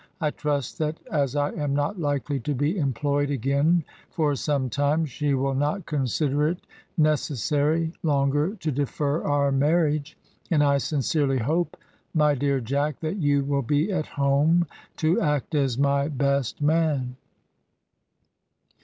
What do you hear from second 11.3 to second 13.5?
hope, my dear Jack, that you